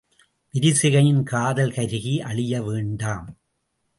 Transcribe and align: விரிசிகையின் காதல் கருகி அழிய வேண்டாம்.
விரிசிகையின் 0.53 1.23
காதல் 1.23 1.71
கருகி 1.71 2.21
அழிய 2.21 2.61
வேண்டாம். 2.61 3.37